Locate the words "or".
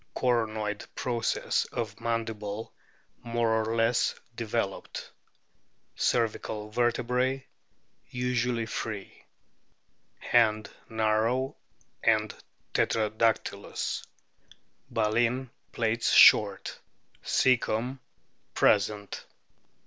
3.61-3.75